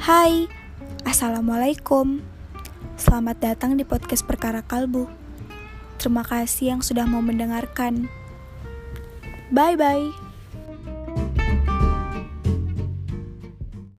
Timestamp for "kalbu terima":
4.64-6.24